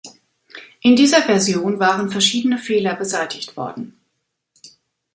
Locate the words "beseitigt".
2.95-3.55